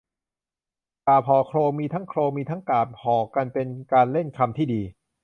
[1.07, 4.81] กาพย์ห่อโคลง มีทั้งโครง มีทั้งกาบ ห่อกัน เป็นการเล่นคำที่ดี